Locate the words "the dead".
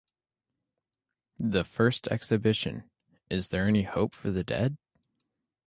4.31-4.79